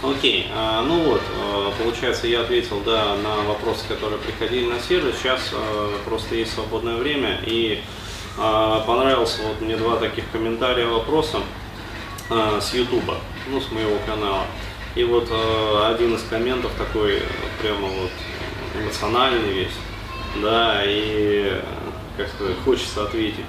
Окей, 0.00 0.46
а, 0.54 0.82
ну 0.82 1.00
вот, 1.10 1.22
а, 1.34 1.72
получается, 1.82 2.28
я 2.28 2.42
ответил, 2.42 2.80
да, 2.86 3.16
на 3.16 3.42
вопросы, 3.48 3.84
которые 3.88 4.18
приходили 4.20 4.66
на 4.66 4.78
сервис. 4.78 5.16
Сейчас 5.18 5.50
а, 5.52 5.98
просто 6.04 6.36
есть 6.36 6.54
свободное 6.54 6.96
время, 6.96 7.40
и 7.44 7.82
понравился 8.36 9.42
вот 9.42 9.60
мне 9.60 9.76
два 9.76 9.96
таких 9.96 10.22
комментария 10.30 10.86
вопроса 10.86 11.40
с 12.30 12.72
Ютуба, 12.72 13.16
ну, 13.48 13.60
с 13.60 13.72
моего 13.72 13.96
канала. 14.06 14.44
И 14.94 15.02
вот 15.02 15.28
один 15.84 16.14
из 16.14 16.22
комментов 16.22 16.70
такой 16.78 17.20
прямо 17.60 17.88
вот 17.88 18.10
эмоциональный 18.80 19.52
весь, 19.52 19.72
да, 20.40 20.82
и, 20.84 21.60
как 22.16 22.28
сказать, 22.28 22.54
хочется 22.64 23.02
ответить. 23.02 23.44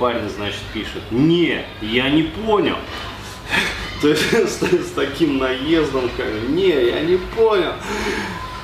Парень, 0.00 0.28
значит, 0.28 0.58
пишет, 0.74 1.02
не, 1.12 1.64
я 1.80 2.08
не 2.10 2.24
понял. 2.24 2.78
То 4.02 4.08
есть 4.08 4.32
с, 4.32 4.90
таким 4.94 5.38
наездом, 5.38 6.10
как, 6.16 6.26
не, 6.48 6.68
я 6.68 7.00
не 7.00 7.16
понял. 7.16 7.72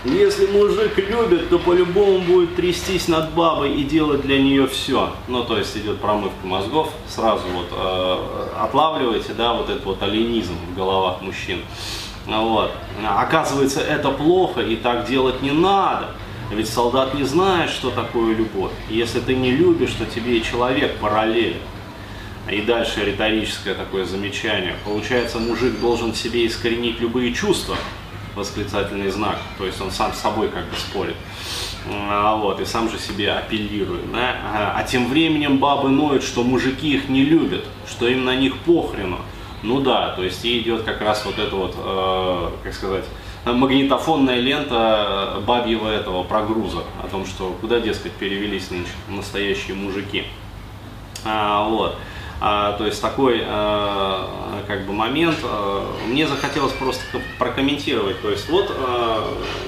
Если 0.04 0.46
мужик 0.46 0.98
любит, 0.98 1.48
то 1.48 1.60
по-любому 1.60 2.18
будет 2.18 2.56
трястись 2.56 3.06
над 3.06 3.32
бабой 3.34 3.74
и 3.74 3.84
делать 3.84 4.22
для 4.22 4.42
нее 4.42 4.66
все. 4.66 5.12
Ну, 5.28 5.44
то 5.44 5.56
есть 5.56 5.76
идет 5.76 6.00
промывка 6.00 6.44
мозгов, 6.44 6.90
сразу 7.08 7.44
вот 7.54 7.68
э, 7.70 8.48
отлавливаете, 8.60 9.32
да, 9.32 9.52
вот 9.52 9.70
этот 9.70 9.84
вот 9.84 10.02
оленизм 10.02 10.54
в 10.72 10.76
головах 10.76 11.22
мужчин. 11.22 11.60
Вот. 12.26 12.72
Оказывается, 13.06 13.80
это 13.80 14.10
плохо 14.10 14.60
и 14.60 14.74
так 14.74 15.06
делать 15.06 15.40
не 15.40 15.52
надо. 15.52 16.08
Ведь 16.50 16.68
солдат 16.68 17.14
не 17.14 17.22
знает, 17.22 17.70
что 17.70 17.90
такое 17.90 18.34
любовь. 18.34 18.72
Если 18.90 19.20
ты 19.20 19.34
не 19.36 19.52
любишь, 19.52 19.92
то 19.92 20.04
тебе 20.04 20.38
и 20.38 20.42
человек 20.42 20.98
параллелен. 20.98 21.58
И 22.50 22.60
дальше 22.62 23.04
риторическое 23.04 23.74
такое 23.74 24.04
замечание. 24.04 24.74
Получается, 24.84 25.38
мужик 25.38 25.80
должен 25.80 26.12
в 26.12 26.16
себе 26.16 26.46
искоренить 26.46 27.00
любые 27.00 27.32
чувства, 27.32 27.76
восклицательный 28.34 29.10
знак, 29.10 29.38
то 29.58 29.66
есть 29.66 29.80
он 29.80 29.90
сам 29.90 30.12
с 30.12 30.18
собой 30.18 30.48
как 30.48 30.64
бы 30.64 30.76
спорит, 30.76 31.16
а, 31.88 32.36
вот, 32.36 32.60
и 32.60 32.64
сам 32.64 32.90
же 32.90 32.98
себе 32.98 33.30
апеллирует, 33.30 34.10
да? 34.10 34.74
а, 34.76 34.82
тем 34.84 35.08
временем 35.08 35.58
бабы 35.58 35.90
ноют, 35.90 36.22
что 36.22 36.42
мужики 36.42 36.94
их 36.94 37.08
не 37.08 37.24
любят, 37.24 37.64
что 37.88 38.08
им 38.08 38.24
на 38.24 38.34
них 38.34 38.56
похрену, 38.60 39.18
ну 39.62 39.80
да, 39.80 40.14
то 40.16 40.24
есть 40.24 40.44
и 40.44 40.60
идет 40.60 40.82
как 40.82 41.00
раз 41.02 41.24
вот 41.24 41.38
это 41.38 41.54
вот, 41.54 41.74
э, 41.76 42.50
как 42.64 42.74
сказать, 42.74 43.04
магнитофонная 43.44 44.40
лента 44.40 45.42
бабьего 45.46 45.88
этого 45.88 46.24
прогруза, 46.24 46.84
о 47.02 47.08
том, 47.08 47.26
что 47.26 47.56
куда, 47.60 47.80
дескать, 47.80 48.12
перевелись 48.12 48.70
нынче 48.70 48.90
настоящие 49.08 49.76
мужики, 49.76 50.24
а, 51.24 51.68
вот. 51.68 51.96
А, 52.44 52.72
то 52.72 52.84
есть 52.86 53.00
такой 53.00 53.40
а, 53.46 54.64
как 54.66 54.84
бы 54.84 54.92
момент. 54.92 55.38
А, 55.44 55.86
мне 56.08 56.26
захотелось 56.26 56.72
просто 56.72 57.04
прокомментировать. 57.38 58.20
То 58.20 58.30
есть 58.30 58.48
вот 58.48 58.68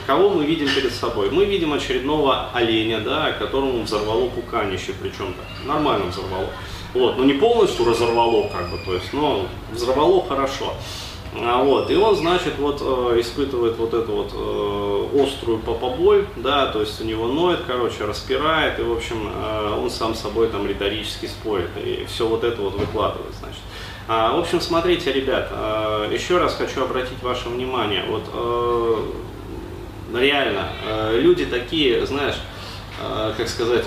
кого 0.07 0.31
мы 0.31 0.45
видим 0.45 0.69
перед 0.75 0.93
собой. 0.93 1.31
Мы 1.31 1.45
видим 1.45 1.73
очередного 1.73 2.51
оленя, 2.53 2.99
да, 2.99 3.31
которому 3.33 3.85
взорвало 3.85 4.29
пуканище, 4.29 4.93
причем 5.01 5.35
так 5.35 5.67
нормально 5.67 6.07
взорвало. 6.07 6.49
Вот, 6.95 7.17
но 7.17 7.25
не 7.25 7.35
полностью 7.35 7.87
разорвало, 7.87 8.49
как 8.49 8.71
бы, 8.71 8.79
то 8.85 8.95
есть, 8.95 9.13
но 9.13 9.47
взорвало 9.73 10.25
хорошо. 10.27 10.75
А, 11.37 11.63
вот, 11.65 11.91
и 11.91 11.97
он, 11.97 12.15
значит, 12.15 12.55
вот 12.59 12.81
э, 12.81 13.21
испытывает 13.21 13.77
вот 13.77 13.93
эту 13.93 14.13
вот 14.13 14.31
э, 14.33 15.23
острую 15.23 15.59
попоболь, 15.59 16.27
да, 16.37 16.67
то 16.67 16.81
есть 16.81 17.01
у 17.01 17.05
него 17.05 17.27
ноет, 17.27 17.61
короче, 17.67 18.05
распирает, 18.05 18.79
и, 18.79 18.83
в 18.83 18.93
общем, 18.93 19.29
э, 19.35 19.79
он 19.83 19.91
сам 19.91 20.15
собой 20.15 20.47
там 20.49 20.67
риторически 20.67 21.27
спорит, 21.27 21.71
и 21.85 22.05
все 22.07 22.29
вот 22.29 22.45
это 22.45 22.63
вот 22.63 22.75
выкладывает, 22.75 23.35
значит. 23.41 23.61
А, 24.07 24.37
в 24.37 24.39
общем, 24.39 24.61
смотрите, 24.61 25.13
ребят, 25.13 25.51
еще 26.13 26.39
раз 26.39 26.55
хочу 26.55 26.85
обратить 26.85 27.21
ваше 27.23 27.49
внимание, 27.49 28.05
вот 28.07 28.25
реально, 30.15 30.69
люди 31.13 31.47
такие, 31.47 32.05
знаешь, 32.07 32.37
как 33.37 33.49
сказать, 33.49 33.87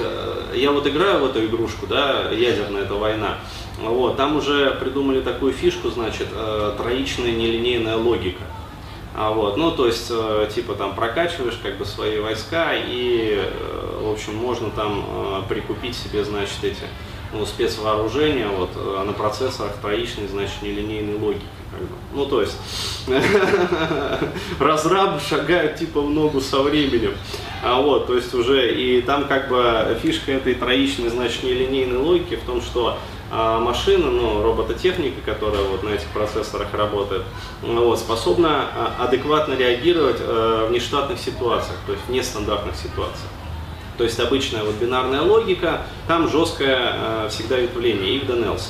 я 0.56 0.72
вот 0.72 0.88
играю 0.88 1.20
в 1.20 1.26
эту 1.30 1.46
игрушку, 1.46 1.86
да, 1.86 2.32
ядерная 2.32 2.82
эта 2.82 2.96
война, 2.96 3.38
вот, 3.78 4.18
там 4.18 4.38
уже 4.38 4.72
придумали 4.72 5.22
такую 5.22 5.54
фишку, 5.54 5.90
значит, 5.90 6.28
э, 6.32 6.74
троичная 6.78 7.32
нелинейная 7.32 7.96
логика. 7.96 8.44
А 9.16 9.32
вот, 9.32 9.58
ну, 9.58 9.72
то 9.72 9.86
есть, 9.86 10.08
э, 10.10 10.50
типа, 10.54 10.74
там 10.74 10.96
прокачиваешь 10.96 11.60
как 11.62 11.78
бы 11.78 11.86
свои 11.86 12.20
войска 12.20 12.74
и, 12.74 13.40
э, 13.40 14.00
в 14.02 14.12
общем, 14.12 14.36
можно 14.36 14.72
там 14.72 15.46
прикупить 15.48 15.96
себе, 15.96 16.24
значит, 16.24 16.64
эти 16.64 16.84
ну, 17.34 17.46
спецвооружения 17.46 18.48
вот, 18.48 18.70
на 19.06 19.14
процессорах 19.14 19.74
троичной, 19.82 20.28
значит, 20.28 20.62
нелинейной 20.62 21.20
логики. 21.20 21.44
Как 21.72 21.82
бы. 21.82 21.96
Ну, 22.14 22.26
то 22.26 22.42
есть, 22.42 22.58
разрабы 24.60 25.20
шагают 25.20 25.76
типа 25.76 26.02
в 26.02 26.10
ногу 26.10 26.40
со 26.40 26.62
временем. 26.62 27.14
А 27.64 27.82
вот, 27.82 28.08
то 28.08 28.16
есть 28.16 28.34
уже, 28.34 28.74
и 28.74 29.02
там 29.02 29.26
как 29.26 29.50
бы 29.50 29.98
фишка 30.02 30.32
этой 30.32 30.56
троичной, 30.56 31.10
значит, 31.10 31.44
нелинейной 31.44 31.98
логики 31.98 32.36
в 32.36 32.44
том, 32.44 32.62
что 32.62 32.98
а 33.30 33.60
машина, 33.60 34.10
ну, 34.10 34.42
робототехника, 34.42 35.22
которая 35.22 35.64
вот 35.64 35.84
на 35.84 35.90
этих 35.90 36.08
процессорах 36.08 36.74
работает, 36.74 37.24
вот, 37.62 38.00
способна 38.00 38.66
а, 38.74 39.06
адекватно 39.06 39.54
реагировать 39.54 40.18
э, 40.20 40.68
в 40.70 40.72
нештатных 40.72 41.20
ситуациях, 41.20 41.78
то 41.86 41.92
есть 41.92 42.06
в 42.08 42.12
нестандартных 42.12 42.76
ситуациях. 42.76 43.30
То 43.98 44.04
есть 44.04 44.20
обычная 44.20 44.64
вот 44.64 44.76
бинарная 44.76 45.22
логика, 45.22 45.82
там 46.08 46.30
жесткое 46.30 46.78
э, 46.80 47.28
всегда 47.30 47.58
ветвление, 47.58 48.18
if 48.18 48.28
then 48.28 48.46
else. 48.46 48.70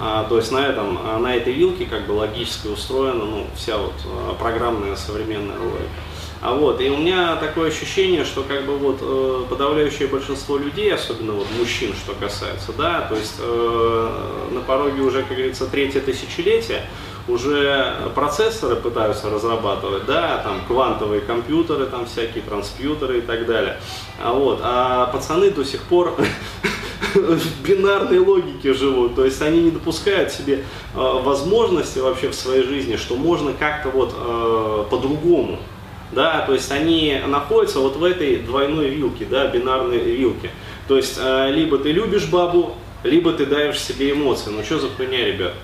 А, 0.00 0.24
то 0.24 0.36
есть 0.36 0.52
на, 0.52 0.58
этом, 0.58 1.22
на 1.22 1.34
этой 1.34 1.52
вилке 1.52 1.84
как 1.84 2.06
бы 2.06 2.12
логически 2.12 2.68
устроена 2.68 3.24
ну, 3.24 3.46
вся 3.56 3.76
вот 3.76 3.94
программная 4.38 4.94
современная 4.94 5.58
логика. 5.58 5.88
А 6.40 6.54
вот, 6.54 6.80
и 6.80 6.88
у 6.88 6.96
меня 6.96 7.34
такое 7.36 7.68
ощущение, 7.68 8.24
что 8.24 8.44
как 8.44 8.64
бы 8.64 8.78
вот 8.78 8.98
э, 9.00 9.44
подавляющее 9.48 10.06
большинство 10.06 10.56
людей, 10.56 10.94
особенно 10.94 11.32
вот 11.32 11.48
мужчин, 11.58 11.92
что 11.94 12.12
касается, 12.14 12.72
да, 12.78 13.00
то 13.08 13.16
есть 13.16 13.34
э, 13.40 14.48
на 14.52 14.60
пороге 14.60 15.02
уже, 15.02 15.22
как 15.24 15.36
говорится, 15.36 15.66
третье 15.66 16.00
тысячелетие, 16.00 16.82
уже 17.26 17.94
процессоры 18.14 18.76
пытаются 18.76 19.30
разрабатывать, 19.30 20.06
да, 20.06 20.38
там 20.38 20.60
квантовые 20.68 21.22
компьютеры, 21.22 21.86
там 21.86 22.06
всякие 22.06 22.44
транспьютеры 22.44 23.18
и 23.18 23.20
так 23.20 23.44
далее. 23.44 23.80
А 24.22 24.32
вот, 24.32 24.60
а 24.62 25.06
пацаны 25.06 25.50
до 25.50 25.64
сих 25.64 25.82
пор 25.82 26.16
в 27.14 27.62
бинарной 27.66 28.20
логике 28.20 28.74
живут, 28.74 29.16
то 29.16 29.24
есть 29.24 29.42
они 29.42 29.62
не 29.62 29.70
допускают 29.72 30.30
себе 30.30 30.58
э, 30.58 30.62
возможности 30.94 31.98
вообще 31.98 32.28
в 32.28 32.34
своей 32.34 32.62
жизни, 32.62 32.94
что 32.94 33.16
можно 33.16 33.52
как-то 33.52 33.90
вот 33.90 34.14
э, 34.16 34.84
по-другому 34.88 35.58
да, 36.12 36.40
то 36.46 36.54
есть 36.54 36.70
они 36.72 37.20
находятся 37.26 37.80
вот 37.80 37.96
в 37.96 38.04
этой 38.04 38.36
двойной 38.38 38.88
вилке, 38.88 39.26
да, 39.28 39.46
бинарной 39.46 39.98
вилке. 39.98 40.50
То 40.86 40.96
есть 40.96 41.18
э, 41.20 41.50
либо 41.52 41.78
ты 41.78 41.92
любишь 41.92 42.26
бабу, 42.26 42.76
либо 43.04 43.32
ты 43.32 43.46
даешь 43.46 43.78
себе 43.78 44.12
эмоции. 44.12 44.50
Ну 44.50 44.62
что 44.64 44.78
за 44.78 44.88
хуйня, 44.88 45.26
ребят? 45.26 45.54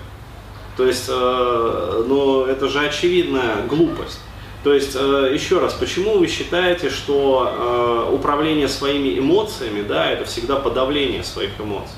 То 0.77 0.85
есть, 0.85 1.07
ну 1.07 2.43
это 2.45 2.67
же 2.67 2.85
очевидная 2.85 3.65
глупость. 3.65 4.19
То 4.63 4.73
есть, 4.73 4.95
э, 4.95 5.31
еще 5.33 5.59
раз, 5.59 5.73
почему 5.73 6.17
вы 6.17 6.27
считаете, 6.27 6.89
что 6.89 8.09
управление 8.11 8.67
своими 8.67 9.17
эмоциями, 9.17 9.83
да, 9.83 10.09
это 10.09 10.25
всегда 10.25 10.57
подавление 10.57 11.23
своих 11.23 11.51
эмоций? 11.59 11.95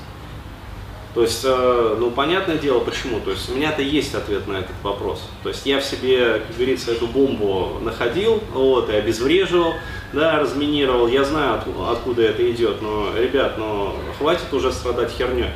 То 1.14 1.22
есть, 1.22 1.42
э, 1.44 1.96
ну, 1.98 2.10
понятное 2.10 2.58
дело, 2.58 2.80
почему. 2.80 3.20
То 3.20 3.30
есть, 3.30 3.50
у 3.50 3.54
меня-то 3.54 3.82
есть 3.82 4.14
ответ 4.14 4.46
на 4.46 4.58
этот 4.58 4.76
вопрос. 4.82 5.22
То 5.42 5.48
есть, 5.48 5.64
я 5.64 5.80
в 5.80 5.84
себе, 5.84 6.42
как 6.46 6.56
говорится, 6.56 6.92
эту 6.92 7.06
бомбу 7.06 7.78
находил, 7.80 8.42
вот, 8.52 8.90
и 8.90 8.94
обезвреживал, 8.94 9.74
да, 10.12 10.38
разминировал. 10.38 11.08
Я 11.08 11.24
знаю, 11.24 11.54
откуда, 11.54 11.90
откуда 11.90 12.22
это 12.22 12.50
идет, 12.50 12.82
но, 12.82 13.08
ребят, 13.16 13.54
ну, 13.56 13.94
хватит 14.18 14.52
уже 14.52 14.70
страдать 14.70 15.10
херней. 15.10 15.50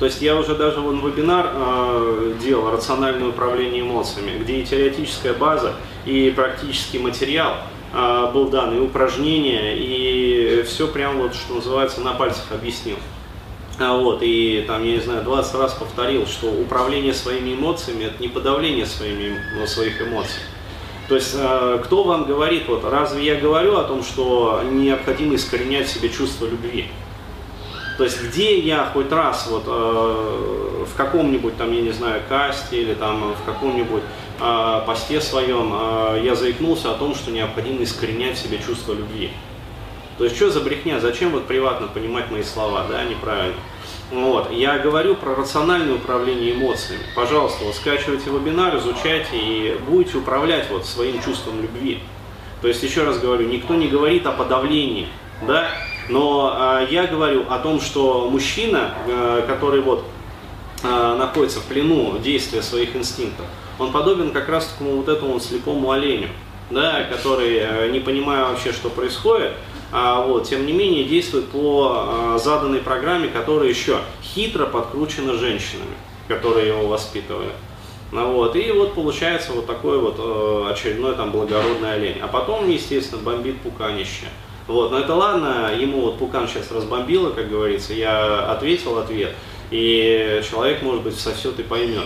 То 0.00 0.06
есть, 0.06 0.20
я 0.20 0.36
уже 0.36 0.54
даже 0.56 0.80
вон 0.80 1.00
вебинар 1.00 1.50
э, 1.52 2.34
делал 2.42 2.70
«Рациональное 2.70 3.28
управление 3.28 3.82
эмоциями», 3.82 4.38
где 4.38 4.60
и 4.60 4.64
теоретическая 4.64 5.32
база, 5.32 5.74
и 6.06 6.32
практический 6.34 6.98
материал 6.98 7.54
э, 7.94 8.30
был 8.34 8.48
дан, 8.48 8.76
и 8.76 8.80
упражнения, 8.80 9.76
и 9.76 10.64
все 10.64 10.88
прям 10.88 11.18
вот, 11.18 11.34
что 11.34 11.54
называется, 11.54 12.00
на 12.00 12.14
пальцах 12.14 12.50
объяснил. 12.50 12.96
А 13.80 13.96
вот, 13.96 14.22
и 14.22 14.64
там, 14.66 14.82
я 14.82 14.96
не 14.96 15.00
знаю, 15.00 15.22
20 15.22 15.54
раз 15.54 15.74
повторил, 15.74 16.26
что 16.26 16.48
управление 16.48 17.14
своими 17.14 17.54
эмоциями 17.54 18.04
это 18.04 18.20
не 18.20 18.28
подавление 18.28 18.86
своими, 18.86 19.40
ну, 19.54 19.66
своих 19.66 20.02
эмоций. 20.02 20.40
То 21.08 21.14
есть, 21.14 21.34
э, 21.38 21.80
кто 21.84 22.02
вам 22.02 22.24
говорит, 22.24 22.68
вот 22.68 22.84
разве 22.84 23.24
я 23.24 23.36
говорю 23.36 23.76
о 23.76 23.84
том, 23.84 24.02
что 24.02 24.62
необходимо 24.68 25.36
искоренять 25.36 25.86
в 25.86 25.90
себе 25.90 26.08
чувство 26.08 26.46
любви? 26.46 26.86
То 27.98 28.04
есть, 28.04 28.22
где 28.22 28.58
я 28.58 28.88
хоть 28.92 29.10
раз 29.10 29.48
вот 29.48 29.64
э, 29.66 30.84
в 30.86 30.96
каком-нибудь 30.96 31.56
там, 31.56 31.72
я 31.72 31.80
не 31.80 31.90
знаю, 31.90 32.22
касте 32.28 32.82
или 32.82 32.94
там 32.94 33.34
в 33.34 33.44
каком-нибудь 33.44 34.02
э, 34.40 34.82
посте 34.86 35.20
своем 35.20 35.72
э, 35.72 36.22
я 36.24 36.34
заикнулся 36.34 36.92
о 36.92 36.94
том, 36.94 37.14
что 37.14 37.30
необходимо 37.30 37.82
искоренять 37.82 38.36
в 38.36 38.40
себе 38.40 38.58
чувство 38.58 38.92
любви. 38.92 39.30
То 40.18 40.24
есть, 40.24 40.36
что 40.36 40.50
за 40.50 40.60
брехня? 40.60 40.98
Зачем 40.98 41.30
вот 41.30 41.46
приватно 41.46 41.86
понимать 41.86 42.30
мои 42.30 42.42
слова, 42.42 42.84
да, 42.88 43.04
неправильно? 43.04 43.56
Вот. 44.10 44.50
Я 44.50 44.78
говорю 44.78 45.14
про 45.14 45.34
рациональное 45.34 45.94
управление 45.94 46.54
эмоциями. 46.54 47.04
Пожалуйста, 47.14 47.64
вот 47.64 47.76
скачивайте 47.76 48.30
вебинар, 48.30 48.76
изучайте 48.78 49.30
и 49.32 49.78
будете 49.86 50.18
управлять 50.18 50.68
вот 50.70 50.86
своим 50.86 51.22
чувством 51.22 51.62
любви. 51.62 52.00
То 52.60 52.66
есть, 52.66 52.82
еще 52.82 53.04
раз 53.04 53.18
говорю, 53.20 53.46
никто 53.46 53.74
не 53.74 53.86
говорит 53.86 54.26
о 54.26 54.32
подавлении, 54.32 55.06
да, 55.46 55.68
но 56.08 56.80
э, 56.80 56.86
я 56.90 57.06
говорю 57.06 57.44
о 57.48 57.58
том, 57.60 57.80
что 57.80 58.28
мужчина, 58.28 58.94
э, 59.06 59.44
который 59.46 59.80
вот 59.82 60.04
э, 60.82 61.16
находится 61.16 61.60
в 61.60 61.64
плену 61.64 62.18
действия 62.18 62.62
своих 62.62 62.96
инстинктов, 62.96 63.46
он 63.78 63.92
подобен 63.92 64.32
как 64.32 64.48
раз 64.48 64.66
такому 64.66 64.96
вот 64.96 65.08
этому 65.08 65.38
слепому 65.38 65.92
оленю, 65.92 66.28
да, 66.70 67.04
который, 67.04 67.58
э, 67.58 67.90
не 67.92 68.00
понимая 68.00 68.46
вообще, 68.46 68.72
что 68.72 68.90
происходит, 68.90 69.52
вот, 69.90 70.48
тем 70.48 70.66
не 70.66 70.72
менее 70.72 71.04
действует 71.04 71.48
по 71.48 71.92
а, 71.92 72.38
заданной 72.38 72.80
программе, 72.80 73.28
которая 73.28 73.68
еще 73.68 74.00
хитро 74.22 74.66
подкручена 74.66 75.34
женщинами, 75.34 75.96
которые 76.26 76.68
его 76.68 76.88
воспитывали. 76.88 77.52
Ну, 78.10 78.32
вот, 78.32 78.56
и 78.56 78.70
вот 78.72 78.94
получается 78.94 79.52
вот 79.52 79.66
такой 79.66 79.98
вот 79.98 80.16
э, 80.18 80.70
очередной 80.72 81.14
там 81.14 81.30
благородный 81.30 81.92
олень. 81.92 82.18
А 82.22 82.26
потом, 82.26 82.68
естественно, 82.70 83.20
бомбит 83.22 83.60
пуканище. 83.60 84.26
Вот, 84.66 84.90
но 84.90 84.98
это 84.98 85.14
ладно, 85.14 85.72
ему 85.78 86.02
вот 86.02 86.18
пукан 86.18 86.48
сейчас 86.48 86.70
разбомбило, 86.70 87.30
как 87.30 87.50
говорится, 87.50 87.94
я 87.94 88.50
ответил 88.50 88.98
ответ, 88.98 89.34
и 89.70 90.42
человек, 90.48 90.82
может 90.82 91.02
быть, 91.02 91.18
сосет 91.18 91.58
и 91.58 91.62
поймет. 91.62 92.04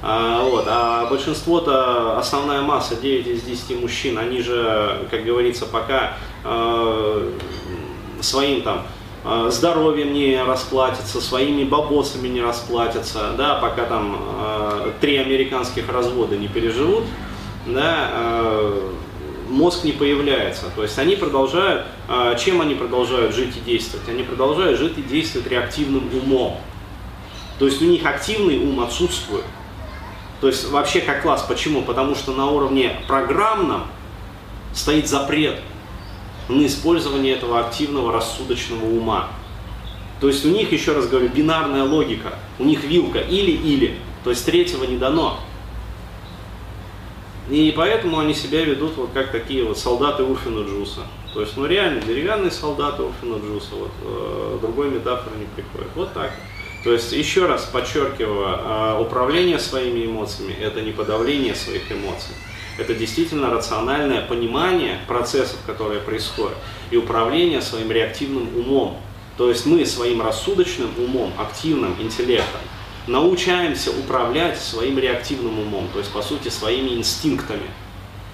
А, 0.00 0.42
вот, 0.42 0.64
а 0.68 1.06
большинство-то, 1.06 2.18
основная 2.18 2.60
масса, 2.60 2.94
9 2.96 3.26
из 3.26 3.42
10 3.42 3.80
мужчин, 3.80 4.18
они 4.18 4.42
же, 4.42 5.06
как 5.10 5.24
говорится, 5.24 5.66
пока 5.66 6.12
э, 6.44 7.13
своим 8.24 8.62
там 8.62 8.82
э, 9.24 9.48
здоровьем 9.50 10.12
не 10.12 10.42
расплатятся, 10.42 11.20
своими 11.20 11.64
бабосами 11.64 12.28
не 12.28 12.42
расплатятся, 12.42 13.32
да, 13.36 13.56
пока 13.56 13.84
там 13.84 14.18
э, 14.20 14.92
три 15.00 15.16
американских 15.16 15.88
развода 15.90 16.36
не 16.36 16.48
переживут, 16.48 17.04
да, 17.66 18.10
э, 18.12 18.90
мозг 19.48 19.84
не 19.84 19.92
появляется. 19.92 20.66
То 20.74 20.82
есть 20.82 20.98
они 20.98 21.16
продолжают, 21.16 21.86
э, 22.08 22.36
чем 22.38 22.60
они 22.60 22.74
продолжают 22.74 23.34
жить 23.34 23.56
и 23.56 23.60
действовать? 23.60 24.08
Они 24.08 24.22
продолжают 24.22 24.78
жить 24.78 24.98
и 24.98 25.02
действовать 25.02 25.48
реактивным 25.48 26.08
умом. 26.12 26.58
То 27.58 27.66
есть 27.66 27.80
у 27.80 27.84
них 27.84 28.04
активный 28.04 28.58
ум 28.58 28.80
отсутствует. 28.80 29.44
То 30.40 30.48
есть 30.48 30.68
вообще 30.70 31.00
как 31.00 31.22
класс. 31.22 31.44
Почему? 31.48 31.82
Потому 31.82 32.14
что 32.14 32.32
на 32.32 32.50
уровне 32.50 32.96
программном 33.06 33.84
стоит 34.74 35.08
запрет 35.08 35.60
на 36.48 36.66
использование 36.66 37.34
этого 37.34 37.60
активного 37.60 38.12
рассудочного 38.12 38.84
ума. 38.84 39.28
То 40.20 40.28
есть 40.28 40.44
у 40.44 40.48
них, 40.48 40.72
еще 40.72 40.92
раз 40.92 41.08
говорю, 41.08 41.28
бинарная 41.28 41.84
логика. 41.84 42.34
У 42.58 42.64
них 42.64 42.84
вилка 42.84 43.18
или-или. 43.18 43.98
То 44.22 44.30
есть 44.30 44.44
третьего 44.46 44.84
не 44.84 44.96
дано. 44.96 45.38
И 47.50 47.74
поэтому 47.76 48.18
они 48.18 48.32
себя 48.32 48.64
ведут 48.64 48.96
вот 48.96 49.10
как 49.12 49.30
такие 49.30 49.64
вот 49.64 49.78
солдаты 49.78 50.22
Урфина 50.22 50.66
Джуса. 50.66 51.00
То 51.34 51.40
есть, 51.40 51.56
ну 51.56 51.66
реально, 51.66 52.00
деревянные 52.00 52.50
солдаты 52.50 53.02
Урфина 53.02 53.36
Джуса. 53.36 53.74
Вот, 53.74 53.90
э, 54.02 54.58
другой 54.62 54.88
метафоры 54.90 55.36
не 55.36 55.46
приходит. 55.46 55.90
Вот 55.94 56.12
так. 56.14 56.32
То 56.84 56.92
есть, 56.92 57.12
еще 57.12 57.46
раз 57.46 57.64
подчеркиваю, 57.64 58.44
а, 58.46 59.00
управление 59.00 59.58
своими 59.58 60.04
эмоциями– 60.04 60.52
это 60.60 60.82
не 60.82 60.92
подавление 60.92 61.54
своих 61.54 61.90
эмоций. 61.90 62.34
Это 62.76 62.94
действительно 62.94 63.50
рациональное 63.50 64.22
понимание 64.22 64.98
процессов, 65.06 65.58
которые 65.66 66.00
происходят, 66.00 66.56
и 66.90 66.96
управление 66.96 67.62
своим 67.62 67.90
реактивным 67.90 68.48
умом. 68.56 68.96
То 69.36 69.48
есть 69.48 69.66
мы 69.66 69.84
своим 69.86 70.22
рассудочным 70.22 70.90
умом, 70.98 71.32
активным 71.38 71.94
интеллектом, 72.00 72.60
научаемся 73.06 73.90
управлять 73.90 74.58
своим 74.58 74.98
реактивным 74.98 75.58
умом, 75.58 75.88
то 75.92 75.98
есть 75.98 76.10
по 76.12 76.22
сути 76.22 76.48
своими 76.48 76.90
инстинктами. 76.90 77.68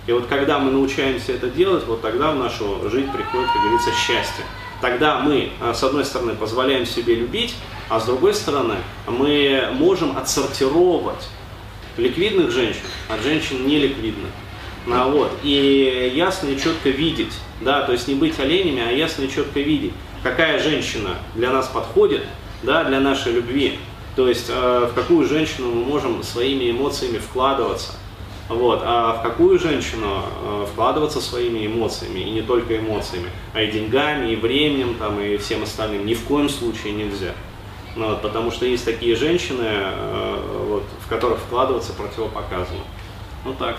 И 0.07 0.13
вот 0.13 0.27
когда 0.27 0.59
мы 0.59 0.71
научаемся 0.71 1.33
это 1.33 1.49
делать, 1.49 1.85
вот 1.87 2.01
тогда 2.03 2.33
в 2.33 2.37
нашу 2.37 2.89
жизнь 2.91 3.11
приходит, 3.11 3.47
как 3.49 3.63
говорится, 3.63 3.91
счастье. 3.93 4.45
Тогда 4.81 5.21
мы, 5.21 5.51
а, 5.61 5.75
с 5.75 5.85
одной 5.85 6.05
стороны, 6.05 6.35
позволяем 6.35 6.87
себе 6.87 7.15
любить, 7.15 7.55
а 7.91 8.01
с 8.01 8.07
другой 8.07 8.33
стороны, 8.33 8.77
мы 9.07 9.69
можем 9.75 10.17
отсортировать 10.17 11.29
ликвидных 11.97 12.51
женщин 12.51 12.83
от 13.09 13.23
женщин 13.23 13.67
неликвидных. 13.67 14.31
Ну, 14.87 15.11
вот. 15.11 15.33
И 15.43 16.13
ясно 16.15 16.49
и 16.49 16.59
четко 16.59 16.91
видеть, 16.91 17.35
да, 17.61 17.83
то 17.83 17.93
есть 17.93 18.09
не 18.09 18.15
быть 18.15 18.39
оленями, 18.41 18.83
а 18.83 18.91
ясно 18.91 19.25
и 19.25 19.31
четко 19.31 19.61
видеть, 19.61 19.93
какая 20.23 20.59
женщина 20.59 21.17
для 21.35 21.51
нас 21.51 21.69
подходит, 21.69 22.23
да, 22.63 22.85
для 22.85 23.01
нашей 23.01 23.33
любви. 23.33 23.79
То 24.17 24.29
есть 24.29 24.47
э, 24.49 24.89
в 24.91 24.95
какую 24.95 25.27
женщину 25.27 25.71
мы 25.71 25.85
можем 25.85 26.23
своими 26.23 26.71
эмоциями 26.71 27.19
вкладываться. 27.19 27.93
Вот. 28.49 28.81
А 28.83 29.13
в 29.15 29.23
какую 29.23 29.59
женщину 29.59 30.25
э, 30.43 30.67
вкладываться 30.73 31.21
своими 31.21 31.67
эмоциями, 31.67 32.21
и 32.21 32.31
не 32.31 32.43
только 32.43 32.79
эмоциями, 32.79 33.31
а 33.55 33.63
и 33.63 33.71
деньгами, 33.71 34.33
и 34.33 34.37
временем, 34.37 34.97
там, 34.99 35.21
и 35.21 35.37
всем 35.37 35.63
остальным, 35.63 36.05
ни 36.05 36.15
в 36.15 36.25
коем 36.25 36.49
случае 36.49 36.95
нельзя. 36.95 37.33
Ну, 37.95 38.09
вот, 38.09 38.23
потому 38.23 38.51
что 38.51 38.67
есть 38.67 38.85
такие 38.85 39.15
женщины, 39.15 39.65
э, 39.65 40.67
в 40.99 41.09
которых 41.09 41.39
вкладываться 41.39 41.93
противопоказано. 41.93 42.85
Ну 43.45 43.55
так. 43.55 43.77